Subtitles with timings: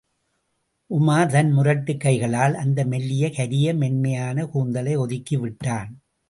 [0.89, 5.91] உமார் தன் முரட்டுக் கைகளால், அந்த மெல்லிய கரிய மென்மையான கூந்தலை ஒதுக்கிவிட்டான்.